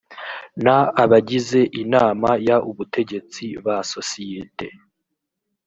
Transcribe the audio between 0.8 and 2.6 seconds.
abagize inama y